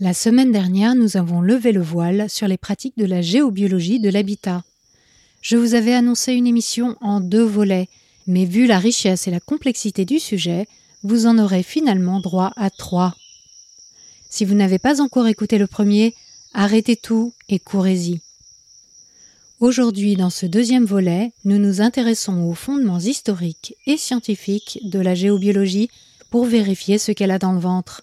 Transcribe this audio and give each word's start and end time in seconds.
La 0.00 0.12
semaine 0.12 0.50
dernière, 0.50 0.96
nous 0.96 1.16
avons 1.16 1.40
levé 1.40 1.70
le 1.70 1.80
voile 1.80 2.28
sur 2.28 2.48
les 2.48 2.56
pratiques 2.56 2.98
de 2.98 3.04
la 3.04 3.22
géobiologie 3.22 4.00
de 4.00 4.08
l'habitat. 4.08 4.64
Je 5.40 5.56
vous 5.56 5.74
avais 5.74 5.94
annoncé 5.94 6.32
une 6.32 6.48
émission 6.48 6.96
en 7.00 7.20
deux 7.20 7.44
volets, 7.44 7.88
mais 8.26 8.44
vu 8.44 8.66
la 8.66 8.80
richesse 8.80 9.28
et 9.28 9.30
la 9.30 9.38
complexité 9.38 10.04
du 10.04 10.18
sujet, 10.18 10.66
vous 11.04 11.26
en 11.26 11.38
aurez 11.38 11.62
finalement 11.62 12.18
droit 12.18 12.52
à 12.56 12.70
trois. 12.70 13.14
Si 14.28 14.44
vous 14.44 14.54
n'avez 14.54 14.80
pas 14.80 15.00
encore 15.00 15.28
écouté 15.28 15.58
le 15.58 15.68
premier, 15.68 16.12
arrêtez 16.54 16.96
tout 16.96 17.32
et 17.48 17.60
courez-y. 17.60 18.20
Aujourd'hui, 19.60 20.16
dans 20.16 20.30
ce 20.30 20.46
deuxième 20.46 20.86
volet, 20.86 21.30
nous 21.44 21.58
nous 21.58 21.80
intéressons 21.80 22.42
aux 22.48 22.54
fondements 22.54 22.98
historiques 22.98 23.76
et 23.86 23.96
scientifiques 23.96 24.80
de 24.82 24.98
la 24.98 25.14
géobiologie 25.14 25.88
pour 26.30 26.46
vérifier 26.46 26.98
ce 26.98 27.12
qu'elle 27.12 27.30
a 27.30 27.38
dans 27.38 27.52
le 27.52 27.60
ventre. 27.60 28.02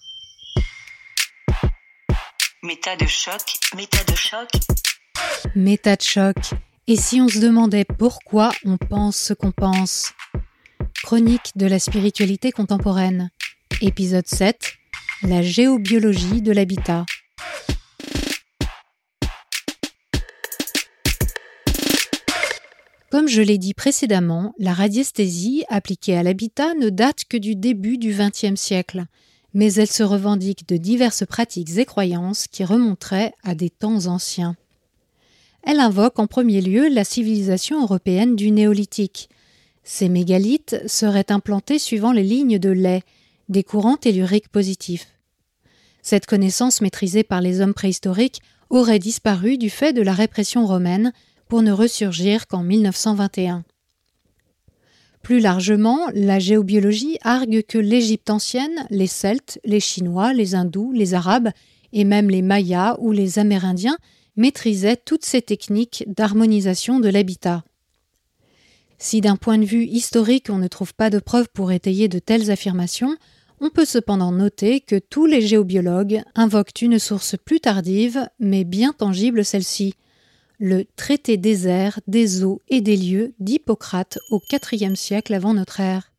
Méta 2.64 2.96
de 2.96 3.07
choc, 3.07 3.42
méta 3.75 4.04
de 4.04 4.15
choc. 4.15 4.47
Méta 5.56 5.96
de 5.96 6.01
choc. 6.04 6.36
Et 6.86 6.96
si 6.96 7.20
on 7.20 7.28
se 7.28 7.39
demandait 7.39 7.86
pourquoi 7.86 8.51
on 8.65 8.78
pense 8.78 9.15
ce 9.18 9.34
qu'on 9.34 9.51
pense? 9.51 10.14
Chronique 11.01 11.54
de 11.56 11.65
la 11.65 11.79
spiritualité 11.79 12.51
contemporaine. 12.51 13.32
Épisode 13.82 14.28
7. 14.28 14.74
La 15.24 15.42
géobiologie 15.42 16.43
de 16.43 16.51
l'habitat. 16.51 17.07
Comme 23.09 23.28
je 23.28 23.42
l'ai 23.42 23.57
dit 23.57 23.73
précédemment, 23.73 24.54
la 24.59 24.75
radiesthésie 24.75 25.65
appliquée 25.68 26.15
à 26.15 26.21
l'habitat 26.21 26.75
ne 26.75 26.89
date 26.89 27.25
que 27.28 27.37
du 27.37 27.56
début 27.56 27.98
du 27.98 28.14
XXe 28.14 28.54
siècle 28.54 29.07
mais 29.54 29.73
elle 29.73 29.91
se 29.91 30.04
revendique 30.04 30.68
de 30.68 30.78
diverses 30.78 31.25
pratiques 31.25 31.78
et 31.78 31.86
croyances 31.86 32.47
qui 32.47 32.64
remonteraient 32.64 33.33
à 33.44 33.55
des 33.55 33.69
temps 33.69 34.08
anciens. 34.08 34.55
Elle 35.64 35.80
invoque 35.80 36.20
en 36.20 36.28
premier 36.28 36.62
lieu 36.62 36.88
la 36.89 37.03
civilisation 37.03 37.81
européenne 37.81 38.36
du 38.36 38.52
néolithique. 38.52 39.30
Ces 39.84 40.09
mégalithes 40.09 40.81
seraient 40.88 41.31
implantés 41.31 41.80
suivant 41.80 42.11
les 42.11 42.23
lignes 42.23 42.59
de 42.59 42.70
lait, 42.70 43.03
des 43.50 43.64
courants 43.64 43.98
telluriques 43.98 44.50
positifs. 44.50 45.08
Cette 46.02 46.26
connaissance 46.26 46.81
maîtrisée 46.81 47.23
par 47.23 47.42
les 47.42 47.61
hommes 47.61 47.73
préhistoriques 47.73 48.42
aurait 48.70 49.00
disparu 49.00 49.58
du 49.58 49.70
fait 49.70 49.94
de 49.94 50.02
la 50.02 50.14
répression 50.14 50.66
romaine 50.66 51.14
pour 51.48 51.61
ne 51.61 51.72
ressurgir 51.72 52.48
qu'en 52.48 52.64
1921. 52.64 53.64
Plus 55.22 55.39
largement, 55.39 56.08
la 56.14 56.39
géobiologie 56.39 57.17
argue 57.22 57.64
que 57.64 57.77
l'Égypte 57.77 58.30
ancienne, 58.30 58.86
les 58.89 59.08
Celtes, 59.08 59.59
les 59.64 59.80
Chinois, 59.80 60.33
les 60.33 60.55
Hindous, 60.55 60.91
les 60.91 61.14
Arabes 61.14 61.50
et 61.94 62.05
même 62.05 62.30
les 62.30 62.41
Mayas 62.41 62.97
ou 63.00 63.11
les 63.11 63.38
Amérindiens 63.38 63.97
maîtrisaient 64.36 64.97
toutes 64.97 65.25
ces 65.25 65.42
techniques 65.42 66.05
d'harmonisation 66.08 66.99
de 66.99 67.09
l'habitat. 67.09 67.64
Si 68.97 69.22
d'un 69.22 69.36
point 69.36 69.58
de 69.58 69.66
vue 69.66 69.86
historique 69.86 70.49
on 70.49 70.58
ne 70.58 70.67
trouve 70.67 70.94
pas 70.94 71.09
de 71.09 71.19
preuves 71.19 71.49
pour 71.53 71.72
étayer 71.72 72.08
de 72.08 72.19
telles 72.19 72.49
affirmations, 72.49 73.16
on 73.59 73.69
peut 73.69 73.86
cependant 73.86 74.31
noter 74.31 74.80
que 74.80 74.97
tous 74.97 75.27
les 75.27 75.42
géobiologues 75.42 76.22
invoquent 76.33 76.81
une 76.81 76.97
source 76.97 77.36
plus 77.38 77.59
tardive, 77.59 78.27
mais 78.39 78.64
bien 78.64 78.94
tangible 78.94 79.45
celle-ci, 79.45 79.94
le 80.62 80.86
traité 80.95 81.38
des 81.38 81.67
airs, 81.67 82.00
des 82.06 82.44
eaux 82.44 82.62
et 82.70 82.81
des 82.81 82.95
lieux 82.95 83.34
d'Hippocrate 83.40 84.20
au 84.30 84.40
IVe 84.52 84.94
siècle 84.94 85.34
avant 85.34 85.56
notre 85.56 85.80
ère. 85.80 86.12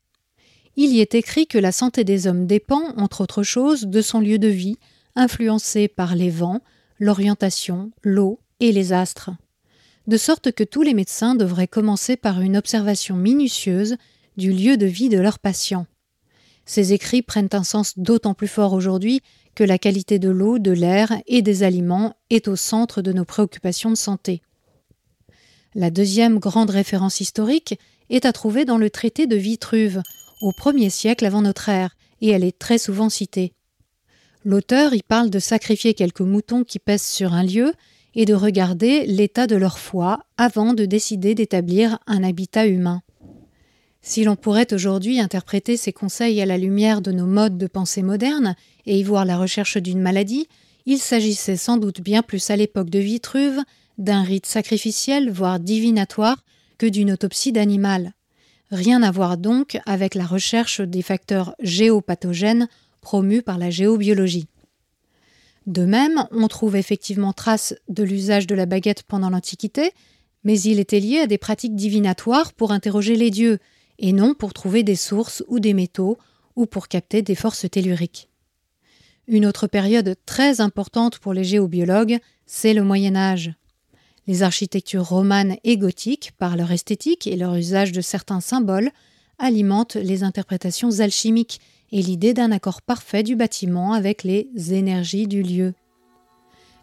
Il 0.75 0.91
y 0.91 1.01
est 1.01 1.15
écrit 1.15 1.47
que 1.47 1.59
la 1.59 1.71
santé 1.71 2.03
des 2.03 2.27
hommes 2.27 2.48
dépend, 2.48 2.93
entre 2.97 3.20
autres 3.20 3.45
choses, 3.45 3.83
de 3.83 4.03
son 4.03 4.19
lieu 4.19 4.41
de 4.41 4.48
vie, 4.48 4.79
influencé 5.15 5.87
par 5.87 6.17
les 6.17 6.29
vents, 6.29 6.61
l'orientation, 6.98 7.93
l'eau 8.03 8.41
et 8.59 8.73
les 8.73 8.93
astres. 8.93 9.31
De 10.09 10.17
sorte 10.17 10.51
que 10.51 10.65
tous 10.65 10.83
les 10.83 10.95
médecins 10.95 11.37
devraient 11.37 11.69
commencer 11.69 12.17
par 12.17 12.41
une 12.41 12.57
observation 12.57 13.14
minutieuse 13.14 13.97
du 14.36 14.53
lieu 14.53 14.77
de 14.77 14.86
vie 14.86 15.09
de 15.09 15.20
leurs 15.20 15.39
patients. 15.39 15.86
Ces 16.67 16.92
écrits 16.92 17.23
prennent 17.23 17.48
un 17.53 17.63
sens 17.63 17.97
d'autant 17.97 18.35
plus 18.35 18.48
fort 18.48 18.73
aujourd'hui 18.73 19.20
que 19.55 19.64
la 19.64 19.79
qualité 19.79 20.18
de 20.18 20.30
l'eau, 20.30 20.58
de 20.58 20.70
l'air 20.70 21.13
et 21.27 21.42
des 21.42 21.63
aliments 21.63 22.14
est 22.30 22.48
au 22.48 22.57
centre 22.57 23.02
de 23.02 23.13
nos 23.13 23.24
préoccupations 23.24 23.90
de 23.90 23.96
santé. 23.96 24.42
La 25.74 25.90
deuxième 25.90 26.39
grande 26.39 26.70
référence 26.70 27.20
historique 27.20 27.79
est 28.11 28.27
à 28.27 28.33
trouver 28.33 28.64
dans 28.64 28.79
le 28.79 28.91
traité 28.91 29.27
de 29.27 29.36
Vitruve, 29.36 30.02
au 30.42 30.52
premier 30.52 30.91
siècle 30.91 31.24
avant 31.24 31.42
notre 31.42 31.68
ère, 31.68 31.96
et 32.20 32.29
elle 32.29 32.45
est 32.45 32.58
très 32.58 32.79
souvent 32.79 33.08
citée. 33.08 33.55
L'auteur 34.45 34.92
y 34.95 35.02
parle 35.02 35.30
de 35.30 35.39
sacrifier 35.39 35.95
quelques 35.95 36.20
moutons 36.20 36.64
qui 36.64 36.79
pèsent 36.79 37.07
sur 37.07 37.33
un 37.33 37.45
lieu 37.45 37.73
et 38.14 38.24
de 38.24 38.35
regarder 38.35 39.07
l'état 39.07 39.46
de 39.46 39.57
leur 39.57 39.79
foi 39.79 40.20
avant 40.36 40.74
de 40.74 40.85
décider 40.85 41.35
d'établir 41.35 41.98
un 42.07 42.23
habitat 42.24 42.67
humain. 42.67 43.02
Si 44.02 44.24
l'on 44.24 44.35
pourrait 44.35 44.73
aujourd'hui 44.73 45.20
interpréter 45.20 45.77
ces 45.77 45.92
conseils 45.92 46.42
à 46.42 46.46
la 46.46 46.58
lumière 46.58 47.01
de 47.02 47.13
nos 47.13 47.27
modes 47.27 47.57
de 47.57 47.68
pensée 47.68 48.02
modernes 48.02 48.57
et 48.85 48.98
y 48.98 49.02
voir 49.05 49.24
la 49.24 49.39
recherche 49.39 49.77
d'une 49.77 50.01
maladie, 50.01 50.48
il 50.86 50.98
s'agissait 50.98 51.57
sans 51.57 51.77
doute 51.77 52.01
bien 52.01 52.23
plus 52.23 52.51
à 52.51 52.57
l'époque 52.57 52.91
de 52.91 52.98
Vitruve 52.98 53.61
d'un 53.98 54.24
rite 54.24 54.46
sacrificiel, 54.46 55.30
voire 55.30 55.61
divinatoire, 55.61 56.45
que 56.79 56.86
d'une 56.86 57.12
autopsie 57.12 57.52
d'animal. 57.52 58.12
Rien 58.73 59.05
à 59.05 59.12
voir 59.12 59.36
donc 59.36 59.79
avec 59.86 60.17
la 60.17 60.27
recherche 60.27 60.80
des 60.80 61.02
facteurs 61.02 61.55
géopathogènes 61.61 62.68
promus 63.01 63.42
par 63.42 63.58
la 63.58 63.70
géobiologie. 63.70 64.48
De 65.67 65.85
même, 65.85 66.27
on 66.33 66.48
trouve 66.48 66.74
effectivement 66.74 67.33
trace 67.33 67.74
de 67.89 68.02
l'usage 68.02 68.48
de 68.48 68.57
la 68.57 68.67
baguette 68.67 69.05
pendant 69.05 69.30
l'Antiquité, 69.30 69.92
mais 70.42 70.58
il 70.61 70.80
était 70.80 70.98
lié 70.98 71.20
à 71.20 71.27
des 71.29 71.39
pratiques 71.39 71.77
divinatoires 71.77 72.52
pour 72.52 72.73
interroger 72.73 73.14
les 73.14 73.30
dieux, 73.30 73.61
et 74.02 74.13
non 74.13 74.35
pour 74.35 74.52
trouver 74.52 74.83
des 74.83 74.96
sources 74.96 75.42
ou 75.48 75.61
des 75.61 75.73
métaux 75.73 76.18
ou 76.57 76.67
pour 76.67 76.89
capter 76.89 77.23
des 77.23 77.36
forces 77.36 77.70
telluriques. 77.70 78.29
Une 79.29 79.46
autre 79.46 79.68
période 79.68 80.17
très 80.27 80.61
importante 80.61 81.18
pour 81.18 81.33
les 81.33 81.45
géobiologues, 81.45 82.18
c'est 82.45 82.74
le 82.74 82.83
Moyen 82.83 83.14
Âge. 83.17 83.55
Les 84.27 84.42
architectures 84.42 85.08
romanes 85.08 85.57
et 85.64 85.79
gothiques, 85.79 86.33
par 86.39 86.57
leur 86.57 86.73
esthétique 86.73 87.27
et 87.27 87.36
leur 87.36 87.55
usage 87.55 87.92
de 87.92 88.01
certains 88.01 88.41
symboles, 88.41 88.91
alimentent 89.39 89.95
les 89.95 90.24
interprétations 90.24 91.01
alchimiques 91.01 91.61
et 91.92 92.02
l'idée 92.02 92.35
d'un 92.35 92.52
accord 92.52 92.83
parfait 92.83 93.23
du 93.23 93.36
bâtiment 93.36 93.92
avec 93.92 94.24
les 94.24 94.48
énergies 94.73 95.29
du 95.29 95.42
lieu. 95.42 95.74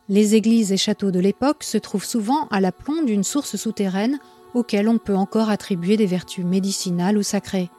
Les 0.08 0.36
églises 0.36 0.72
et 0.72 0.78
châteaux 0.78 1.12
de 1.12 1.20
l'époque 1.20 1.64
se 1.64 1.78
trouvent 1.78 2.06
souvent 2.06 2.48
à 2.48 2.62
la 2.62 2.72
plomb 2.72 3.04
d'une 3.04 3.24
source 3.24 3.58
souterraine 3.58 4.20
auxquels 4.54 4.90
on 4.90 4.98
peut 4.98 5.16
encore 5.16 5.50
attribuer 5.50 5.98
des 5.98 6.06
vertus 6.06 6.46
médicinales 6.46 7.18
ou 7.18 7.24
sacrées. 7.24 7.70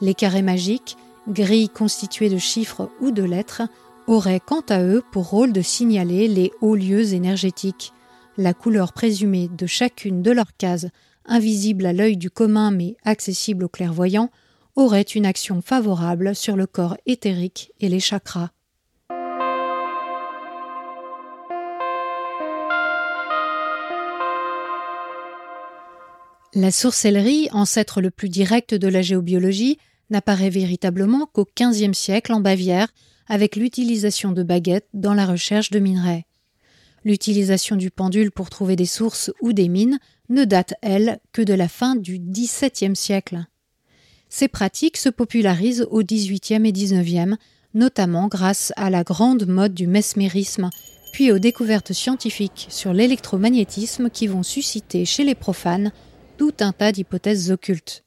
Les 0.00 0.14
carrés 0.14 0.42
magiques, 0.42 0.96
grilles 1.28 1.68
constituées 1.68 2.30
de 2.30 2.38
chiffres 2.38 2.90
ou 3.00 3.10
de 3.10 3.22
lettres, 3.22 3.62
auraient 4.06 4.40
quant 4.40 4.62
à 4.68 4.82
eux 4.82 5.02
pour 5.12 5.28
rôle 5.28 5.52
de 5.52 5.60
signaler 5.60 6.28
les 6.28 6.52
hauts 6.60 6.76
lieux 6.76 7.12
énergétiques. 7.12 7.92
La 8.36 8.54
couleur 8.54 8.92
présumée 8.92 9.48
de 9.48 9.66
chacune 9.66 10.22
de 10.22 10.30
leurs 10.30 10.56
cases, 10.56 10.86
invisible 11.26 11.84
à 11.86 11.92
l'œil 11.92 12.16
du 12.16 12.30
commun 12.30 12.70
mais 12.70 12.96
accessible 13.04 13.64
aux 13.64 13.68
clairvoyants, 13.68 14.30
aurait 14.76 15.02
une 15.02 15.26
action 15.26 15.60
favorable 15.60 16.34
sur 16.34 16.56
le 16.56 16.66
corps 16.66 16.96
éthérique 17.04 17.72
et 17.80 17.88
les 17.88 18.00
chakras. 18.00 18.50
La 26.54 26.70
sourcellerie, 26.70 27.48
ancêtre 27.52 28.00
le 28.00 28.10
plus 28.10 28.30
direct 28.30 28.74
de 28.74 28.88
la 28.88 29.02
géobiologie, 29.02 29.78
n'apparaît 30.08 30.48
véritablement 30.48 31.26
qu'au 31.26 31.44
XVe 31.44 31.92
siècle 31.92 32.32
en 32.32 32.40
Bavière, 32.40 32.88
avec 33.28 33.54
l'utilisation 33.54 34.32
de 34.32 34.42
baguettes 34.42 34.88
dans 34.94 35.12
la 35.12 35.26
recherche 35.26 35.70
de 35.70 35.78
minerais. 35.78 36.24
L'utilisation 37.04 37.76
du 37.76 37.90
pendule 37.90 38.30
pour 38.30 38.48
trouver 38.48 38.76
des 38.76 38.86
sources 38.86 39.30
ou 39.42 39.52
des 39.52 39.68
mines 39.68 39.98
ne 40.30 40.44
date, 40.44 40.72
elle, 40.80 41.20
que 41.32 41.42
de 41.42 41.52
la 41.52 41.68
fin 41.68 41.96
du 41.96 42.18
XVIIe 42.18 42.96
siècle. 42.96 43.44
Ces 44.30 44.48
pratiques 44.48 44.96
se 44.96 45.10
popularisent 45.10 45.86
au 45.90 46.02
XVIIIe 46.02 46.66
et 46.66 46.72
XIXe, 46.72 47.36
notamment 47.74 48.28
grâce 48.28 48.72
à 48.76 48.88
la 48.88 49.04
grande 49.04 49.46
mode 49.46 49.74
du 49.74 49.86
mesmérisme, 49.86 50.70
puis 51.12 51.30
aux 51.30 51.38
découvertes 51.38 51.92
scientifiques 51.92 52.66
sur 52.70 52.94
l'électromagnétisme 52.94 54.08
qui 54.08 54.26
vont 54.26 54.42
susciter 54.42 55.04
chez 55.04 55.24
les 55.24 55.34
profanes 55.34 55.92
tout 56.38 56.54
un 56.60 56.72
tas 56.72 56.92
d'hypothèses 56.92 57.50
occultes. 57.50 58.04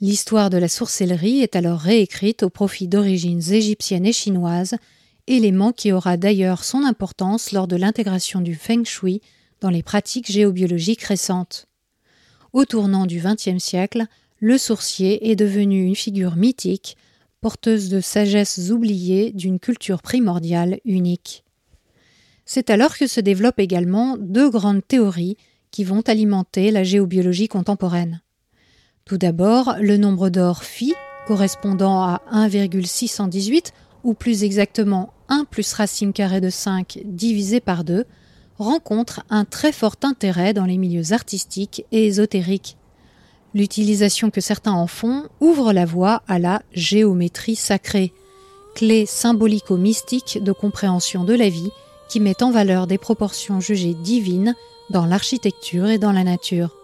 L'histoire 0.00 0.48
de 0.48 0.58
la 0.58 0.68
sourcellerie 0.68 1.40
est 1.40 1.56
alors 1.56 1.80
réécrite 1.80 2.44
au 2.44 2.50
profit 2.50 2.88
d'origines 2.88 3.42
égyptiennes 3.52 4.06
et 4.06 4.12
chinoises, 4.12 4.76
élément 5.26 5.72
qui 5.72 5.92
aura 5.92 6.16
d'ailleurs 6.16 6.64
son 6.64 6.84
importance 6.84 7.52
lors 7.52 7.66
de 7.66 7.76
l'intégration 7.76 8.40
du 8.40 8.54
feng 8.54 8.84
shui 8.84 9.20
dans 9.60 9.70
les 9.70 9.82
pratiques 9.82 10.30
géobiologiques 10.30 11.02
récentes. 11.02 11.66
Au 12.52 12.64
tournant 12.64 13.06
du 13.06 13.20
XXe 13.20 13.62
siècle, 13.62 14.06
le 14.38 14.56
sourcier 14.56 15.30
est 15.30 15.36
devenu 15.36 15.84
une 15.84 15.96
figure 15.96 16.36
mythique, 16.36 16.96
porteuses 17.40 17.88
de 17.88 18.00
sagesses 18.00 18.70
oubliées 18.70 19.32
d'une 19.32 19.58
culture 19.58 20.00
primordiale 20.00 20.78
unique. 20.84 21.44
C'est 22.44 22.70
alors 22.70 22.96
que 22.96 23.06
se 23.06 23.20
développent 23.20 23.60
également 23.60 24.16
deux 24.16 24.50
grandes 24.50 24.86
théories 24.86 25.36
qui 25.72 25.82
vont 25.82 26.02
alimenter 26.02 26.70
la 26.70 26.84
géobiologie 26.84 27.48
contemporaine. 27.48 28.20
Tout 29.04 29.18
d'abord, 29.18 29.74
le 29.80 29.96
nombre 29.96 30.28
d'or 30.28 30.62
phi, 30.62 30.94
correspondant 31.26 32.02
à 32.02 32.22
1,618, 32.30 33.72
ou 34.04 34.14
plus 34.14 34.44
exactement 34.44 35.12
1 35.28 35.44
plus 35.44 35.72
racine 35.72 36.12
carrée 36.12 36.40
de 36.40 36.50
5 36.50 37.00
divisé 37.04 37.58
par 37.58 37.82
2, 37.82 38.04
rencontre 38.58 39.24
un 39.30 39.44
très 39.44 39.72
fort 39.72 39.96
intérêt 40.02 40.52
dans 40.52 40.66
les 40.66 40.78
milieux 40.78 41.12
artistiques 41.12 41.84
et 41.90 42.06
ésotériques. 42.06 42.76
L'utilisation 43.54 44.30
que 44.30 44.40
certains 44.40 44.72
en 44.72 44.86
font 44.86 45.24
ouvre 45.40 45.72
la 45.72 45.84
voie 45.84 46.22
à 46.28 46.38
la 46.38 46.62
géométrie 46.72 47.56
sacrée, 47.56 48.12
clé 48.74 49.04
symbolico-mystique 49.06 50.38
de 50.42 50.52
compréhension 50.52 51.24
de 51.24 51.34
la 51.34 51.48
vie 51.48 51.70
qui 52.08 52.20
met 52.20 52.42
en 52.42 52.50
valeur 52.50 52.86
des 52.86 52.98
proportions 52.98 53.60
jugées 53.60 53.94
divines 53.94 54.54
dans 54.90 55.06
l'architecture 55.06 55.88
et 55.88 55.98
dans 55.98 56.12
la 56.12 56.24
nature. 56.24 56.76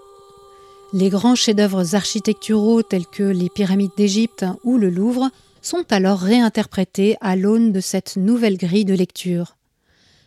Les 0.93 1.11
grands 1.11 1.35
chefs-d'œuvre 1.35 1.95
architecturaux 1.95 2.83
tels 2.83 3.07
que 3.07 3.23
les 3.23 3.51
pyramides 3.51 3.91
d'Égypte 3.97 4.47
ou 4.65 4.79
le 4.79 4.89
Louvre 4.89 5.31
sont 5.61 5.85
alors 5.91 6.21
réinterprétés 6.21 7.17
à 7.21 7.37
l'aune 7.37 7.73
de 7.73 7.81
cette 7.81 8.17
nouvelle 8.17 8.57
grille 8.57 8.85
de 8.87 8.95
lecture. 8.95 9.57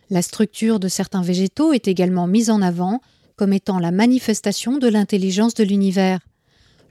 La 0.10 0.22
structure 0.22 0.80
de 0.80 0.88
certains 0.88 1.22
végétaux 1.22 1.74
est 1.74 1.88
également 1.88 2.28
mise 2.28 2.50
en 2.50 2.62
avant 2.62 3.02
comme 3.38 3.54
étant 3.54 3.80
la 3.80 3.92
manifestation 3.92 4.78
de 4.78 4.88
l'intelligence 4.88 5.56
de 5.56 5.64
l'univers. 5.64 6.20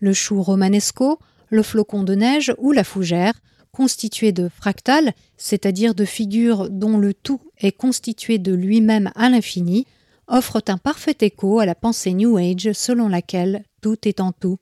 Le 0.00 0.12
chou 0.12 0.42
romanesco, 0.42 1.20
le 1.48 1.62
flocon 1.62 2.02
de 2.02 2.14
neige 2.14 2.52
ou 2.58 2.72
la 2.72 2.82
fougère, 2.82 3.34
constitués 3.72 4.32
de 4.32 4.48
fractales, 4.48 5.12
c'est-à-dire 5.36 5.94
de 5.94 6.04
figures 6.04 6.68
dont 6.70 6.98
le 6.98 7.14
tout 7.14 7.40
est 7.60 7.72
constitué 7.72 8.38
de 8.38 8.52
lui-même 8.52 9.12
à 9.14 9.28
l'infini, 9.28 9.86
offrent 10.30 10.62
un 10.68 10.78
parfait 10.78 11.16
écho 11.20 11.58
à 11.58 11.66
la 11.66 11.74
pensée 11.74 12.14
New 12.14 12.38
Age 12.38 12.72
selon 12.72 13.08
laquelle 13.08 13.64
tout 13.82 13.96
est 14.08 14.20
en 14.20 14.32
tout. 14.32 14.58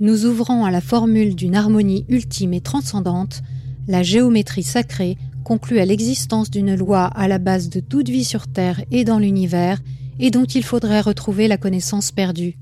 Nous 0.00 0.26
ouvrons 0.26 0.64
à 0.64 0.70
la 0.70 0.80
formule 0.80 1.34
d'une 1.34 1.56
harmonie 1.56 2.04
ultime 2.08 2.52
et 2.52 2.60
transcendante, 2.60 3.42
la 3.88 4.02
géométrie 4.02 4.62
sacrée 4.62 5.16
conclut 5.44 5.78
à 5.78 5.84
l'existence 5.84 6.50
d'une 6.50 6.74
loi 6.74 7.04
à 7.04 7.28
la 7.28 7.38
base 7.38 7.68
de 7.68 7.80
toute 7.80 8.08
vie 8.08 8.24
sur 8.24 8.46
Terre 8.46 8.82
et 8.90 9.04
dans 9.04 9.18
l'univers, 9.18 9.80
et 10.18 10.30
dont 10.30 10.44
il 10.44 10.62
faudrait 10.62 11.00
retrouver 11.00 11.48
la 11.48 11.58
connaissance 11.58 12.12
perdue. 12.12 12.56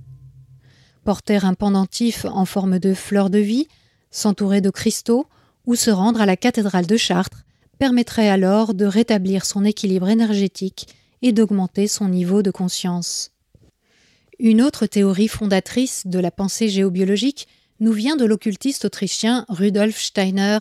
Porter 1.05 1.44
un 1.44 1.55
pendentif 1.55 2.26
en 2.26 2.44
forme 2.44 2.78
de 2.78 2.94
fleur 2.94 3.31
de 3.31 3.38
vie, 3.38 3.69
s'entourer 4.11 4.61
de 4.61 4.70
cristaux, 4.70 5.26
ou 5.67 5.75
se 5.75 5.90
rendre 5.90 6.20
à 6.20 6.26
la 6.26 6.37
cathédrale 6.37 6.87
de 6.87 6.96
Chartres 6.96 7.44
permettrait 7.78 8.28
alors 8.28 8.75
de 8.75 8.85
rétablir 8.85 9.44
son 9.44 9.64
équilibre 9.64 10.08
énergétique 10.08 10.88
et 11.23 11.33
d'augmenter 11.33 11.87
son 11.87 12.09
niveau 12.09 12.43
de 12.43 12.51
conscience. 12.51 13.31
Une 14.39 14.61
autre 14.61 14.87
théorie 14.87 15.29
fondatrice 15.29 16.07
de 16.07 16.19
la 16.19 16.31
pensée 16.31 16.69
géobiologique 16.69 17.47
nous 17.81 17.93
vient 17.93 18.17
de 18.17 18.25
l'occultiste 18.25 18.85
autrichien 18.85 19.45
Rudolf 19.49 20.01
Steiner, 20.01 20.59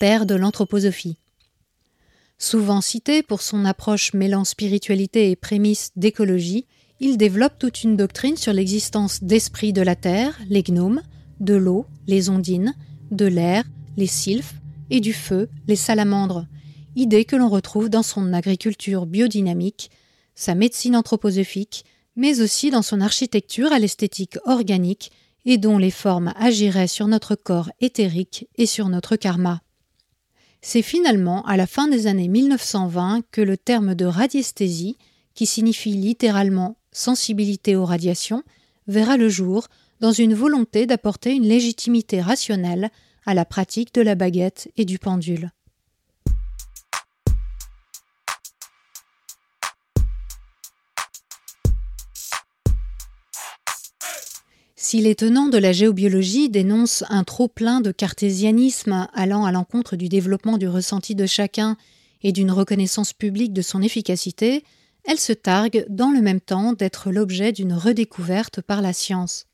père 0.00 0.26
de 0.26 0.34
l'anthroposophie. 0.34 1.16
Souvent 2.38 2.80
cité 2.80 3.22
pour 3.22 3.42
son 3.42 3.64
approche 3.64 4.14
mêlant 4.14 4.44
spiritualité 4.44 5.30
et 5.30 5.36
prémices 5.36 5.90
d'écologie, 5.96 6.66
il 6.98 7.16
développe 7.16 7.58
toute 7.58 7.82
une 7.84 7.96
doctrine 7.96 8.36
sur 8.36 8.52
l'existence 8.52 9.22
d'esprits 9.22 9.72
de 9.72 9.82
la 9.82 9.96
terre, 9.96 10.38
les 10.48 10.62
gnomes, 10.62 11.02
de 11.38 11.54
l'eau, 11.54 11.86
les 12.06 12.28
ondines, 12.28 12.74
de 13.10 13.26
l'air, 13.26 13.64
les 13.96 14.06
sylphes, 14.06 14.54
et 14.90 15.00
du 15.00 15.12
feu, 15.12 15.48
les 15.68 15.76
salamandres, 15.76 16.46
idée 16.96 17.24
que 17.24 17.36
l'on 17.36 17.48
retrouve 17.48 17.88
dans 17.88 18.02
son 18.02 18.32
agriculture 18.32 19.06
biodynamique, 19.06 19.90
sa 20.40 20.54
médecine 20.54 20.96
anthroposophique, 20.96 21.84
mais 22.16 22.40
aussi 22.40 22.70
dans 22.70 22.80
son 22.80 23.02
architecture 23.02 23.74
à 23.74 23.78
l'esthétique 23.78 24.38
organique 24.46 25.12
et 25.44 25.58
dont 25.58 25.76
les 25.76 25.90
formes 25.90 26.32
agiraient 26.34 26.86
sur 26.86 27.08
notre 27.08 27.34
corps 27.34 27.70
éthérique 27.80 28.48
et 28.56 28.64
sur 28.64 28.88
notre 28.88 29.16
karma. 29.16 29.60
C'est 30.62 30.80
finalement 30.80 31.44
à 31.44 31.58
la 31.58 31.66
fin 31.66 31.88
des 31.88 32.06
années 32.06 32.28
1920 32.28 33.20
que 33.30 33.42
le 33.42 33.58
terme 33.58 33.94
de 33.94 34.06
radiesthésie, 34.06 34.96
qui 35.34 35.44
signifie 35.44 35.92
littéralement 35.92 36.78
sensibilité 36.90 37.76
aux 37.76 37.84
radiations, 37.84 38.42
verra 38.86 39.18
le 39.18 39.28
jour 39.28 39.68
dans 40.00 40.12
une 40.12 40.32
volonté 40.32 40.86
d'apporter 40.86 41.34
une 41.34 41.46
légitimité 41.46 42.22
rationnelle 42.22 42.88
à 43.26 43.34
la 43.34 43.44
pratique 43.44 43.92
de 43.94 44.00
la 44.00 44.14
baguette 44.14 44.72
et 44.78 44.86
du 44.86 44.98
pendule. 44.98 45.50
Si 54.82 55.02
les 55.02 55.14
tenants 55.14 55.48
de 55.48 55.58
la 55.58 55.72
géobiologie 55.72 56.48
dénoncent 56.48 57.04
un 57.10 57.22
trop-plein 57.22 57.82
de 57.82 57.92
cartésianisme 57.92 59.08
allant 59.12 59.44
à 59.44 59.52
l'encontre 59.52 59.94
du 59.94 60.08
développement 60.08 60.56
du 60.56 60.68
ressenti 60.68 61.14
de 61.14 61.26
chacun 61.26 61.76
et 62.22 62.32
d'une 62.32 62.50
reconnaissance 62.50 63.12
publique 63.12 63.52
de 63.52 63.60
son 63.60 63.82
efficacité, 63.82 64.64
elle 65.04 65.20
se 65.20 65.34
targue 65.34 65.84
dans 65.90 66.10
le 66.10 66.22
même 66.22 66.40
temps 66.40 66.72
d'être 66.72 67.10
l'objet 67.10 67.52
d'une 67.52 67.74
redécouverte 67.74 68.62
par 68.62 68.80
la 68.80 68.94
science. 68.94 69.48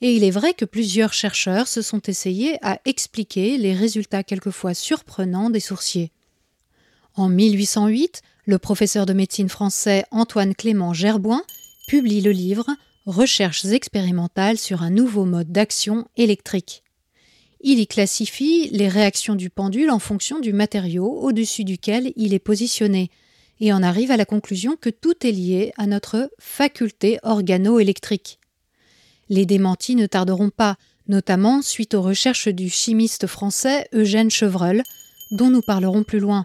Et 0.00 0.16
il 0.16 0.24
est 0.24 0.32
vrai 0.32 0.52
que 0.52 0.64
plusieurs 0.64 1.12
chercheurs 1.12 1.68
se 1.68 1.80
sont 1.80 2.00
essayés 2.00 2.58
à 2.60 2.80
expliquer 2.86 3.58
les 3.58 3.72
résultats 3.72 4.24
quelquefois 4.24 4.74
surprenants 4.74 5.48
des 5.48 5.60
sourciers. 5.60 6.10
En 7.14 7.28
1808, 7.28 8.20
le 8.46 8.58
professeur 8.58 9.06
de 9.06 9.12
médecine 9.12 9.48
français 9.48 10.06
Antoine 10.10 10.56
Clément 10.56 10.92
Gerboin 10.92 11.44
publie 11.86 12.20
le 12.20 12.32
livre 12.32 12.66
Recherches 13.06 13.66
expérimentales 13.66 14.58
sur 14.58 14.82
un 14.82 14.90
nouveau 14.90 15.26
mode 15.26 15.52
d'action 15.52 16.08
électrique. 16.16 16.82
Il 17.60 17.78
y 17.78 17.86
classifie 17.86 18.68
les 18.72 18.88
réactions 18.88 19.36
du 19.36 19.48
pendule 19.48 19.90
en 19.90 20.00
fonction 20.00 20.40
du 20.40 20.52
matériau 20.52 21.06
au-dessus 21.06 21.62
duquel 21.62 22.12
il 22.16 22.34
est 22.34 22.40
positionné, 22.40 23.12
et 23.60 23.72
en 23.72 23.84
arrive 23.84 24.10
à 24.10 24.16
la 24.16 24.24
conclusion 24.24 24.74
que 24.74 24.90
tout 24.90 25.24
est 25.24 25.30
lié 25.30 25.72
à 25.78 25.86
notre 25.86 26.32
faculté 26.40 27.20
organo-électrique. 27.22 28.40
Les 29.28 29.46
démentis 29.46 29.94
ne 29.94 30.06
tarderont 30.06 30.50
pas, 30.50 30.76
notamment 31.06 31.62
suite 31.62 31.94
aux 31.94 32.02
recherches 32.02 32.48
du 32.48 32.68
chimiste 32.68 33.28
français 33.28 33.86
Eugène 33.94 34.32
Chevreul, 34.32 34.82
dont 35.30 35.48
nous 35.48 35.62
parlerons 35.62 36.02
plus 36.02 36.18
loin. 36.18 36.44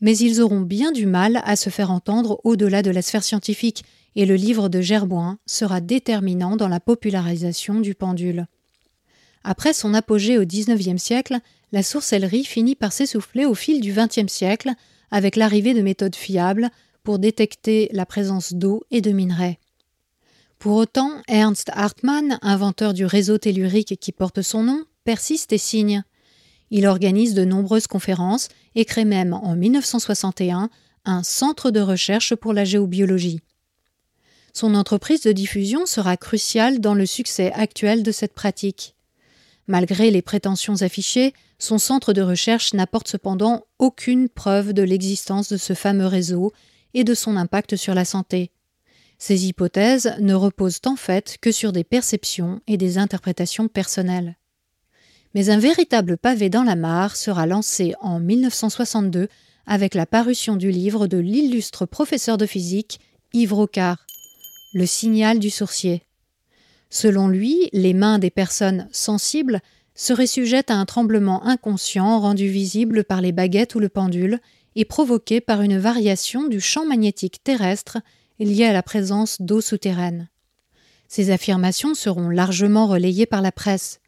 Mais 0.00 0.16
ils 0.16 0.40
auront 0.40 0.60
bien 0.60 0.92
du 0.92 1.06
mal 1.06 1.42
à 1.44 1.56
se 1.56 1.70
faire 1.70 1.90
entendre 1.90 2.40
au-delà 2.44 2.82
de 2.82 2.90
la 2.90 3.02
sphère 3.02 3.24
scientifique, 3.24 3.84
et 4.16 4.26
le 4.26 4.34
livre 4.34 4.68
de 4.68 4.80
Gerboin 4.80 5.38
sera 5.46 5.80
déterminant 5.80 6.56
dans 6.56 6.68
la 6.68 6.80
popularisation 6.80 7.80
du 7.80 7.94
pendule. 7.94 8.46
Après 9.44 9.72
son 9.72 9.94
apogée 9.94 10.38
au 10.38 10.44
XIXe 10.44 11.00
siècle, 11.00 11.38
la 11.72 11.82
sorcellerie 11.82 12.44
finit 12.44 12.74
par 12.74 12.92
s'essouffler 12.92 13.44
au 13.44 13.54
fil 13.54 13.80
du 13.80 13.92
XXe 13.92 14.32
siècle 14.32 14.72
avec 15.10 15.36
l'arrivée 15.36 15.74
de 15.74 15.82
méthodes 15.82 16.16
fiables 16.16 16.70
pour 17.02 17.18
détecter 17.18 17.88
la 17.92 18.06
présence 18.06 18.52
d'eau 18.52 18.82
et 18.90 19.00
de 19.00 19.10
minerais. 19.12 19.58
Pour 20.58 20.76
autant, 20.76 21.22
Ernst 21.28 21.70
Hartmann, 21.72 22.38
inventeur 22.42 22.92
du 22.92 23.04
réseau 23.04 23.38
tellurique 23.38 23.98
qui 24.00 24.12
porte 24.12 24.42
son 24.42 24.64
nom, 24.64 24.84
persiste 25.04 25.52
et 25.52 25.58
signe. 25.58 26.02
Il 26.70 26.86
organise 26.86 27.34
de 27.34 27.44
nombreuses 27.44 27.86
conférences 27.86 28.48
et 28.74 28.84
crée 28.84 29.04
même 29.04 29.32
en 29.32 29.56
1961 29.56 30.70
un 31.04 31.22
centre 31.22 31.70
de 31.70 31.80
recherche 31.80 32.34
pour 32.34 32.52
la 32.52 32.64
géobiologie. 32.64 33.40
Son 34.52 34.74
entreprise 34.74 35.22
de 35.22 35.32
diffusion 35.32 35.86
sera 35.86 36.16
cruciale 36.16 36.80
dans 36.80 36.94
le 36.94 37.06
succès 37.06 37.52
actuel 37.52 38.02
de 38.02 38.12
cette 38.12 38.34
pratique. 38.34 38.96
Malgré 39.66 40.10
les 40.10 40.22
prétentions 40.22 40.82
affichées, 40.82 41.34
son 41.58 41.78
centre 41.78 42.12
de 42.12 42.22
recherche 42.22 42.74
n'apporte 42.74 43.08
cependant 43.08 43.66
aucune 43.78 44.28
preuve 44.28 44.72
de 44.72 44.82
l'existence 44.82 45.48
de 45.48 45.56
ce 45.56 45.74
fameux 45.74 46.06
réseau 46.06 46.52
et 46.94 47.04
de 47.04 47.14
son 47.14 47.36
impact 47.36 47.76
sur 47.76 47.94
la 47.94 48.04
santé. 48.04 48.50
Ces 49.18 49.46
hypothèses 49.46 50.14
ne 50.20 50.34
reposent 50.34 50.80
en 50.86 50.96
fait 50.96 51.38
que 51.40 51.52
sur 51.52 51.72
des 51.72 51.84
perceptions 51.84 52.60
et 52.66 52.76
des 52.76 52.98
interprétations 52.98 53.68
personnelles. 53.68 54.36
Mais 55.34 55.50
un 55.50 55.58
véritable 55.58 56.16
pavé 56.16 56.50
dans 56.50 56.64
la 56.64 56.76
mare 56.76 57.16
sera 57.16 57.46
lancé 57.46 57.94
en 58.00 58.20
1962 58.20 59.28
avec 59.66 59.94
la 59.94 60.06
parution 60.06 60.56
du 60.56 60.70
livre 60.70 61.06
de 61.06 61.18
l'illustre 61.18 61.86
professeur 61.86 62.38
de 62.38 62.46
physique 62.46 63.00
Yves 63.34 63.52
Rocard, 63.52 64.06
le 64.72 64.86
signal 64.86 65.38
du 65.38 65.50
sourcier. 65.50 66.02
Selon 66.90 67.28
lui, 67.28 67.68
les 67.72 67.92
mains 67.92 68.18
des 68.18 68.30
personnes 68.30 68.88
sensibles 68.92 69.60
seraient 69.94 70.26
sujettes 70.26 70.70
à 70.70 70.76
un 70.76 70.86
tremblement 70.86 71.44
inconscient 71.44 72.20
rendu 72.20 72.48
visible 72.48 73.04
par 73.04 73.20
les 73.20 73.32
baguettes 73.32 73.74
ou 73.74 73.80
le 73.80 73.88
pendule 73.88 74.40
et 74.76 74.84
provoqué 74.84 75.40
par 75.40 75.60
une 75.60 75.76
variation 75.76 76.46
du 76.46 76.60
champ 76.60 76.86
magnétique 76.86 77.42
terrestre 77.42 77.98
lié 78.38 78.64
à 78.64 78.72
la 78.72 78.82
présence 78.82 79.42
d'eau 79.42 79.60
souterraine. 79.60 80.28
Ces 81.08 81.30
affirmations 81.30 81.94
seront 81.94 82.28
largement 82.28 82.86
relayées 82.86 83.26
par 83.26 83.42
la 83.42 83.52
presse. 83.52 84.00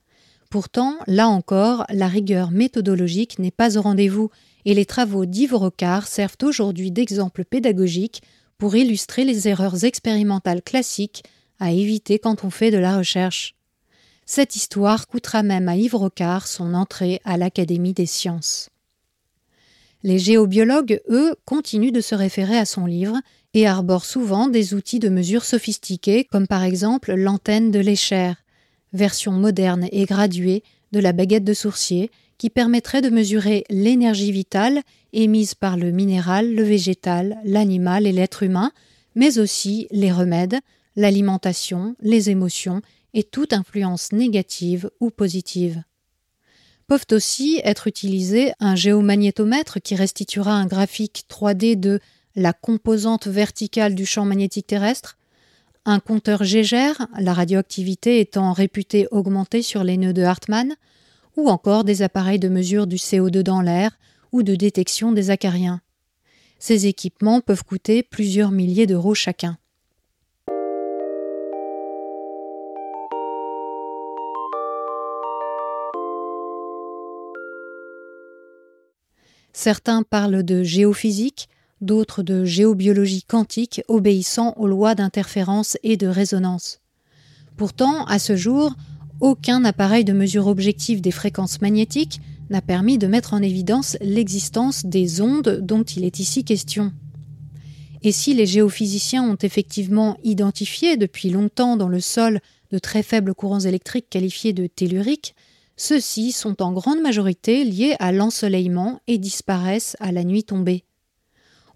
Pourtant, 0.50 0.98
là 1.06 1.28
encore, 1.28 1.84
la 1.90 2.08
rigueur 2.08 2.50
méthodologique 2.50 3.38
n'est 3.38 3.52
pas 3.52 3.78
au 3.78 3.82
rendez-vous 3.82 4.30
et 4.64 4.74
les 4.74 4.84
travaux 4.84 5.24
d'Yves 5.24 5.54
Rocard 5.54 6.08
servent 6.08 6.36
aujourd'hui 6.42 6.90
d'exemple 6.90 7.44
pédagogique 7.44 8.20
pour 8.58 8.74
illustrer 8.74 9.24
les 9.24 9.46
erreurs 9.46 9.84
expérimentales 9.84 10.60
classiques 10.60 11.22
à 11.60 11.70
éviter 11.70 12.18
quand 12.18 12.42
on 12.42 12.50
fait 12.50 12.72
de 12.72 12.78
la 12.78 12.98
recherche. 12.98 13.54
Cette 14.26 14.56
histoire 14.56 15.06
coûtera 15.06 15.44
même 15.44 15.68
à 15.68 15.76
Yves 15.76 15.94
Rocard 15.94 16.48
son 16.48 16.74
entrée 16.74 17.20
à 17.24 17.36
l'Académie 17.36 17.94
des 17.94 18.06
sciences. 18.06 18.70
Les 20.02 20.18
géobiologues, 20.18 21.00
eux, 21.10 21.36
continuent 21.44 21.92
de 21.92 22.00
se 22.00 22.14
référer 22.16 22.58
à 22.58 22.64
son 22.64 22.86
livre 22.86 23.18
et 23.54 23.68
arborent 23.68 24.04
souvent 24.04 24.48
des 24.48 24.74
outils 24.74 24.98
de 24.98 25.10
mesure 25.10 25.44
sophistiqués 25.44 26.24
comme 26.24 26.48
par 26.48 26.64
exemple 26.64 27.14
l'antenne 27.14 27.70
de 27.70 27.78
l'échelle, 27.78 28.36
version 28.92 29.32
moderne 29.32 29.86
et 29.92 30.04
graduée 30.04 30.62
de 30.92 31.00
la 31.00 31.12
baguette 31.12 31.44
de 31.44 31.54
sourcier 31.54 32.10
qui 32.38 32.50
permettrait 32.50 33.02
de 33.02 33.10
mesurer 33.10 33.64
l'énergie 33.68 34.32
vitale 34.32 34.82
émise 35.12 35.54
par 35.54 35.76
le 35.76 35.90
minéral, 35.90 36.54
le 36.54 36.62
végétal, 36.62 37.38
l'animal 37.44 38.06
et 38.06 38.12
l'être 38.12 38.42
humain, 38.42 38.72
mais 39.14 39.38
aussi 39.38 39.86
les 39.90 40.10
remèdes, 40.10 40.58
l'alimentation, 40.96 41.96
les 42.00 42.30
émotions 42.30 42.80
et 43.12 43.24
toute 43.24 43.52
influence 43.52 44.12
négative 44.12 44.90
ou 45.00 45.10
positive. 45.10 45.82
Peuvent 46.86 47.06
aussi 47.12 47.60
être 47.62 47.86
utilisés 47.86 48.52
un 48.58 48.74
géomagnétomètre 48.74 49.80
qui 49.80 49.94
restituera 49.94 50.54
un 50.54 50.66
graphique 50.66 51.24
3D 51.28 51.78
de 51.78 52.00
la 52.36 52.52
composante 52.52 53.26
verticale 53.26 53.94
du 53.94 54.06
champ 54.06 54.24
magnétique 54.24 54.66
terrestre, 54.66 55.16
un 55.86 55.98
compteur 55.98 56.44
Gégère, 56.44 57.06
la 57.18 57.32
radioactivité 57.32 58.20
étant 58.20 58.52
réputée 58.52 59.06
augmentée 59.10 59.62
sur 59.62 59.82
les 59.82 59.96
nœuds 59.96 60.12
de 60.12 60.22
Hartmann, 60.22 60.74
ou 61.36 61.48
encore 61.48 61.84
des 61.84 62.02
appareils 62.02 62.38
de 62.38 62.48
mesure 62.48 62.86
du 62.86 62.96
CO2 62.96 63.42
dans 63.42 63.62
l'air 63.62 63.98
ou 64.32 64.42
de 64.42 64.54
détection 64.54 65.12
des 65.12 65.30
acariens. 65.30 65.80
Ces 66.58 66.86
équipements 66.86 67.40
peuvent 67.40 67.64
coûter 67.64 68.02
plusieurs 68.02 68.50
milliers 68.50 68.86
d'euros 68.86 69.14
chacun. 69.14 69.56
Certains 79.52 80.02
parlent 80.02 80.42
de 80.42 80.62
géophysique, 80.62 81.48
d'autres 81.80 82.22
de 82.22 82.44
géobiologie 82.44 83.22
quantique 83.22 83.82
obéissant 83.88 84.54
aux 84.56 84.66
lois 84.66 84.94
d'interférence 84.94 85.78
et 85.82 85.96
de 85.96 86.06
résonance. 86.06 86.80
Pourtant, 87.56 88.04
à 88.06 88.18
ce 88.18 88.36
jour, 88.36 88.74
aucun 89.20 89.64
appareil 89.64 90.04
de 90.04 90.12
mesure 90.12 90.46
objective 90.46 91.00
des 91.00 91.10
fréquences 91.10 91.60
magnétiques 91.60 92.20
n'a 92.48 92.62
permis 92.62 92.98
de 92.98 93.06
mettre 93.06 93.34
en 93.34 93.42
évidence 93.42 93.96
l'existence 94.00 94.84
des 94.84 95.20
ondes 95.20 95.60
dont 95.62 95.82
il 95.82 96.04
est 96.04 96.18
ici 96.18 96.44
question. 96.44 96.92
Et 98.02 98.12
si 98.12 98.34
les 98.34 98.46
géophysiciens 98.46 99.22
ont 99.22 99.36
effectivement 99.36 100.16
identifié 100.24 100.96
depuis 100.96 101.30
longtemps 101.30 101.76
dans 101.76 101.88
le 101.88 102.00
sol 102.00 102.40
de 102.70 102.78
très 102.78 103.02
faibles 103.02 103.34
courants 103.34 103.60
électriques 103.60 104.08
qualifiés 104.08 104.52
de 104.52 104.66
telluriques, 104.66 105.34
ceux-ci 105.76 106.32
sont 106.32 106.62
en 106.62 106.72
grande 106.72 107.00
majorité 107.00 107.64
liés 107.64 107.96
à 108.00 108.12
l'ensoleillement 108.12 109.00
et 109.06 109.18
disparaissent 109.18 109.96
à 110.00 110.12
la 110.12 110.24
nuit 110.24 110.44
tombée. 110.44 110.84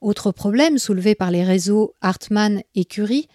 Autre 0.00 0.32
problème 0.32 0.78
soulevé 0.78 1.14
par 1.14 1.30
les 1.30 1.44
réseaux 1.44 1.94
Hartmann 2.00 2.62
et 2.74 2.84
Curie, 2.84 3.28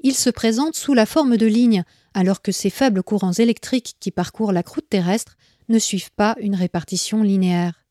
ils 0.00 0.14
se 0.14 0.30
présentent 0.30 0.76
sous 0.76 0.94
la 0.94 1.06
forme 1.06 1.36
de 1.36 1.46
lignes, 1.46 1.84
alors 2.14 2.42
que 2.42 2.52
ces 2.52 2.70
faibles 2.70 3.02
courants 3.02 3.32
électriques 3.32 3.96
qui 4.00 4.10
parcourent 4.10 4.52
la 4.52 4.62
croûte 4.62 4.88
terrestre 4.88 5.36
ne 5.68 5.78
suivent 5.78 6.12
pas 6.12 6.36
une 6.40 6.54
répartition 6.54 7.22
linéaire. 7.22 7.84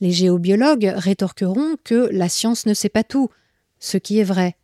Les 0.00 0.12
géobiologues 0.12 0.92
rétorqueront 0.96 1.76
que 1.82 2.08
la 2.12 2.28
science 2.28 2.66
ne 2.66 2.74
sait 2.74 2.88
pas 2.88 3.04
tout, 3.04 3.28
ce 3.78 3.96
qui 3.96 4.18
est 4.18 4.24
vrai. 4.24 4.56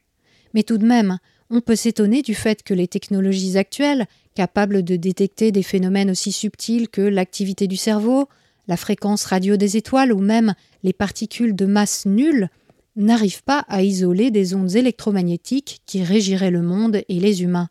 Mais 0.54 0.62
tout 0.62 0.78
de 0.78 0.86
même, 0.86 1.18
on 1.50 1.60
peut 1.60 1.76
s'étonner 1.76 2.22
du 2.22 2.34
fait 2.34 2.62
que 2.62 2.74
les 2.74 2.88
technologies 2.88 3.58
actuelles, 3.58 4.06
capables 4.34 4.82
de 4.82 4.96
détecter 4.96 5.52
des 5.52 5.62
phénomènes 5.62 6.10
aussi 6.10 6.32
subtils 6.32 6.88
que 6.88 7.02
l'activité 7.02 7.66
du 7.66 7.76
cerveau, 7.76 8.28
la 8.68 8.76
fréquence 8.76 9.24
radio 9.24 9.56
des 9.56 9.76
étoiles 9.76 10.12
ou 10.12 10.18
même 10.18 10.54
les 10.82 10.92
particules 10.92 11.54
de 11.54 11.66
masse 11.66 12.06
nulle, 12.06 12.48
n'arrivent 12.96 13.42
pas 13.42 13.64
à 13.68 13.82
isoler 13.82 14.30
des 14.30 14.54
ondes 14.54 14.74
électromagnétiques 14.74 15.80
qui 15.86 16.02
régiraient 16.02 16.50
le 16.50 16.62
monde 16.62 17.02
et 17.08 17.20
les 17.20 17.42
humains. 17.42 17.70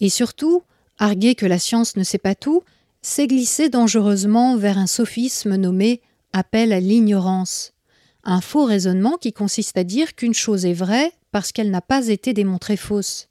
Et 0.00 0.08
surtout, 0.08 0.62
arguer 0.98 1.34
que 1.34 1.46
la 1.46 1.58
science 1.58 1.96
ne 1.96 2.02
sait 2.02 2.18
pas 2.18 2.34
tout, 2.34 2.62
c'est 3.00 3.26
glisser 3.26 3.68
dangereusement 3.68 4.56
vers 4.56 4.78
un 4.78 4.86
sophisme 4.86 5.56
nommé 5.56 6.00
appel 6.32 6.72
à 6.72 6.80
l'ignorance, 6.80 7.72
un 8.24 8.40
faux 8.40 8.64
raisonnement 8.64 9.16
qui 9.16 9.32
consiste 9.32 9.78
à 9.78 9.84
dire 9.84 10.14
qu'une 10.14 10.34
chose 10.34 10.66
est 10.66 10.74
vraie 10.74 11.12
parce 11.30 11.52
qu'elle 11.52 11.70
n'a 11.70 11.80
pas 11.80 12.08
été 12.08 12.32
démontrée 12.32 12.76
fausse. 12.76 13.28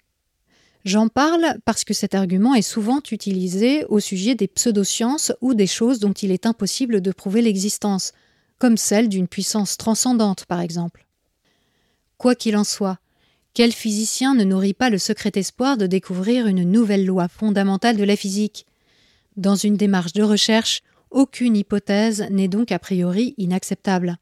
J'en 0.88 1.10
parle 1.10 1.58
parce 1.66 1.84
que 1.84 1.94
cet 1.94 2.16
argument 2.16 2.56
est 2.56 2.62
souvent 2.62 3.02
utilisé 3.12 3.84
au 3.90 4.00
sujet 4.00 4.36
des 4.36 4.48
pseudosciences 4.48 5.34
ou 5.42 5.54
des 5.54 5.68
choses 5.68 6.00
dont 6.00 6.14
il 6.14 6.32
est 6.32 6.46
impossible 6.46 7.02
de 7.02 7.12
prouver 7.12 7.42
l'existence, 7.42 8.14
comme 8.58 8.78
celle 8.78 9.10
d'une 9.10 9.28
puissance 9.28 9.76
transcendante 9.76 10.46
par 10.46 10.62
exemple. 10.62 11.06
Quoi 12.18 12.36
qu'il 12.36 12.56
en 12.56 12.64
soit, 12.64 13.00
quel 13.54 13.74
physicien 13.74 14.34
ne 14.34 14.46
nourrit 14.46 14.74
pas 14.74 14.90
le 14.90 14.98
secret 14.98 15.34
espoir 15.36 15.76
de 15.76 15.88
découvrir 15.88 16.48
une 16.48 16.64
nouvelle 16.64 17.06
loi 17.06 17.28
fondamentale 17.28 17.98
de 17.98 18.06
la 18.06 18.16
physique? 18.16 18.66
Dans 19.36 19.58
une 19.58 19.76
démarche 19.76 20.14
de 20.14 20.24
recherche, 20.24 20.84
aucune 21.12 21.58
hypothèse 21.58 22.28
n'est 22.32 22.48
donc 22.48 22.72
a 22.72 22.80
priori 22.80 23.36
inacceptable. 23.38 24.20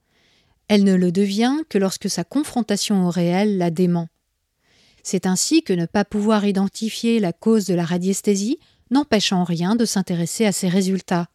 Elle 0.68 0.84
ne 0.84 0.96
le 0.96 1.12
devient 1.12 1.58
que 1.70 1.78
lorsque 1.78 2.10
sa 2.10 2.24
confrontation 2.24 3.06
au 3.06 3.12
réel 3.12 3.60
la 3.60 3.70
dément. 3.70 4.08
C'est 5.06 5.26
ainsi 5.26 5.64
que 5.64 5.72
ne 5.72 5.86
pas 5.86 6.04
pouvoir 6.04 6.46
identifier 6.46 7.22
la 7.22 7.32
cause 7.32 7.66
de 7.66 7.76
la 7.76 7.86
radiesthésie 7.86 8.60
n'empêche 8.92 9.32
en 9.32 9.46
rien 9.46 9.78
de 9.78 9.86
s'intéresser 9.86 10.46
à 10.46 10.52
ses 10.52 10.68
résultats 10.68 11.28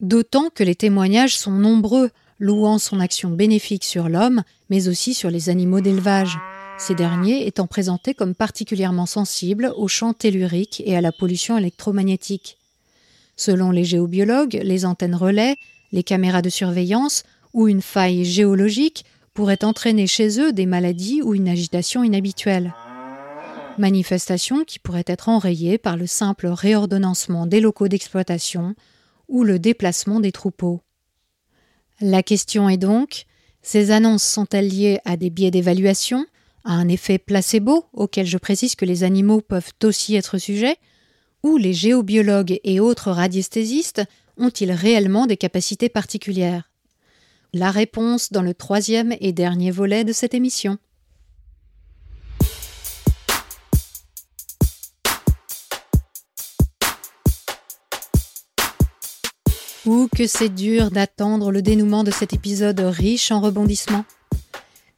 d'autant 0.00 0.50
que 0.50 0.64
les 0.64 0.74
témoignages 0.74 1.36
sont 1.36 1.52
nombreux, 1.52 2.10
louant 2.38 2.78
son 2.78 3.00
action 3.00 3.30
bénéfique 3.30 3.84
sur 3.84 4.08
l'homme, 4.08 4.42
mais 4.70 4.88
aussi 4.88 5.14
sur 5.14 5.30
les 5.30 5.48
animaux 5.48 5.80
d'élevage, 5.80 6.38
ces 6.78 6.94
derniers 6.94 7.46
étant 7.46 7.66
présentés 7.66 8.14
comme 8.14 8.34
particulièrement 8.34 9.06
sensibles 9.06 9.72
aux 9.76 9.88
champs 9.88 10.14
telluriques 10.14 10.82
et 10.84 10.96
à 10.96 11.00
la 11.00 11.10
pollution 11.10 11.58
électromagnétique. 11.58 12.58
Selon 13.36 13.70
les 13.70 13.84
géobiologues, 13.84 14.60
les 14.62 14.84
antennes 14.84 15.16
relais, 15.16 15.56
les 15.90 16.04
caméras 16.04 16.42
de 16.42 16.50
surveillance 16.50 17.24
ou 17.52 17.66
une 17.66 17.82
faille 17.82 18.24
géologique 18.24 19.04
pourraient 19.38 19.64
entraîner 19.64 20.08
chez 20.08 20.40
eux 20.40 20.52
des 20.52 20.66
maladies 20.66 21.22
ou 21.22 21.32
une 21.32 21.48
agitation 21.48 22.02
inhabituelle. 22.02 22.74
Manifestations 23.78 24.64
qui 24.64 24.80
pourraient 24.80 25.04
être 25.06 25.28
enrayées 25.28 25.78
par 25.78 25.96
le 25.96 26.08
simple 26.08 26.48
réordonnancement 26.48 27.46
des 27.46 27.60
locaux 27.60 27.86
d'exploitation 27.86 28.74
ou 29.28 29.44
le 29.44 29.60
déplacement 29.60 30.18
des 30.18 30.32
troupeaux. 30.32 30.80
La 32.00 32.24
question 32.24 32.68
est 32.68 32.78
donc 32.78 33.26
ces 33.62 33.92
annonces 33.92 34.24
sont-elles 34.24 34.66
liées 34.66 34.98
à 35.04 35.16
des 35.16 35.30
biais 35.30 35.52
d'évaluation, 35.52 36.26
à 36.64 36.72
un 36.72 36.88
effet 36.88 37.18
placebo 37.18 37.84
auquel 37.92 38.26
je 38.26 38.38
précise 38.38 38.74
que 38.74 38.86
les 38.86 39.04
animaux 39.04 39.40
peuvent 39.40 39.70
aussi 39.84 40.16
être 40.16 40.38
sujets, 40.38 40.78
ou 41.44 41.58
les 41.58 41.74
géobiologues 41.74 42.58
et 42.64 42.80
autres 42.80 43.12
radiesthésistes 43.12 44.02
ont-ils 44.36 44.72
réellement 44.72 45.26
des 45.26 45.36
capacités 45.36 45.88
particulières? 45.88 46.68
La 47.54 47.70
réponse 47.70 48.30
dans 48.30 48.42
le 48.42 48.52
troisième 48.52 49.14
et 49.20 49.32
dernier 49.32 49.70
volet 49.70 50.04
de 50.04 50.12
cette 50.12 50.34
émission. 50.34 50.76
Ou 59.86 60.08
que 60.14 60.26
c'est 60.26 60.50
dur 60.50 60.90
d'attendre 60.90 61.50
le 61.50 61.62
dénouement 61.62 62.04
de 62.04 62.10
cet 62.10 62.34
épisode 62.34 62.80
riche 62.80 63.32
en 63.32 63.40
rebondissements. 63.40 64.04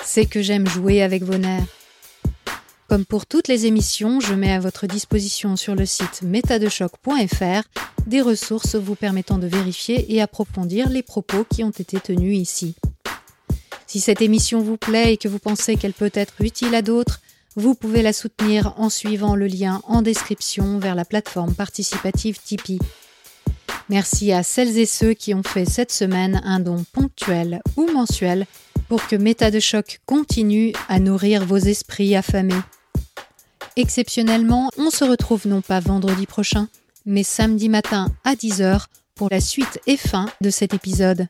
C'est 0.04 0.26
que 0.26 0.42
j'aime 0.42 0.66
jouer 0.66 1.02
avec 1.02 1.22
vos 1.22 1.38
nerfs. 1.38 1.79
Comme 2.90 3.06
pour 3.06 3.24
toutes 3.24 3.46
les 3.46 3.66
émissions, 3.66 4.18
je 4.18 4.34
mets 4.34 4.50
à 4.50 4.58
votre 4.58 4.88
disposition 4.88 5.54
sur 5.54 5.76
le 5.76 5.86
site 5.86 6.22
métadechoc.fr 6.22 7.62
des 8.08 8.20
ressources 8.20 8.74
vous 8.74 8.96
permettant 8.96 9.38
de 9.38 9.46
vérifier 9.46 10.12
et 10.12 10.20
approfondir 10.20 10.88
les 10.88 11.04
propos 11.04 11.44
qui 11.44 11.62
ont 11.62 11.70
été 11.70 12.00
tenus 12.00 12.36
ici. 12.36 12.74
Si 13.86 14.00
cette 14.00 14.22
émission 14.22 14.60
vous 14.60 14.76
plaît 14.76 15.12
et 15.12 15.16
que 15.18 15.28
vous 15.28 15.38
pensez 15.38 15.76
qu'elle 15.76 15.92
peut 15.92 16.10
être 16.14 16.34
utile 16.40 16.74
à 16.74 16.82
d'autres, 16.82 17.20
vous 17.54 17.76
pouvez 17.76 18.02
la 18.02 18.12
soutenir 18.12 18.74
en 18.76 18.90
suivant 18.90 19.36
le 19.36 19.46
lien 19.46 19.82
en 19.86 20.02
description 20.02 20.80
vers 20.80 20.96
la 20.96 21.04
plateforme 21.04 21.54
participative 21.54 22.40
Tipeee. 22.44 22.80
Merci 23.88 24.32
à 24.32 24.42
celles 24.42 24.76
et 24.78 24.86
ceux 24.86 25.14
qui 25.14 25.32
ont 25.32 25.44
fait 25.44 25.64
cette 25.64 25.92
semaine 25.92 26.40
un 26.44 26.58
don 26.58 26.84
ponctuel 26.92 27.62
ou 27.76 27.88
mensuel 27.92 28.46
pour 28.88 29.06
que 29.06 29.14
Méta 29.14 29.52
de 29.52 29.60
choc 29.60 30.00
continue 30.06 30.72
à 30.88 30.98
nourrir 30.98 31.46
vos 31.46 31.56
esprits 31.56 32.16
affamés. 32.16 32.54
Exceptionnellement, 33.80 34.68
on 34.76 34.90
se 34.90 35.04
retrouve 35.04 35.48
non 35.48 35.62
pas 35.62 35.80
vendredi 35.80 36.26
prochain, 36.26 36.68
mais 37.06 37.22
samedi 37.22 37.70
matin 37.70 38.12
à 38.24 38.34
10h 38.34 38.88
pour 39.14 39.30
la 39.30 39.40
suite 39.40 39.80
et 39.86 39.96
fin 39.96 40.26
de 40.42 40.50
cet 40.50 40.74
épisode. 40.74 41.28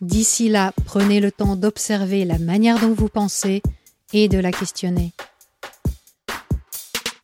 D'ici 0.00 0.48
là, 0.48 0.72
prenez 0.84 1.18
le 1.18 1.32
temps 1.32 1.56
d'observer 1.56 2.24
la 2.24 2.38
manière 2.38 2.78
dont 2.78 2.94
vous 2.94 3.08
pensez 3.08 3.62
et 4.12 4.28
de 4.28 4.38
la 4.38 4.52
questionner. 4.52 5.12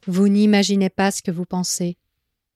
Vous 0.09 0.27
n'imaginez 0.27 0.91
pas 0.91 1.13
ce 1.13 1.23
que 1.23 1.31
vous 1.31 1.47
pensez. 1.47 1.97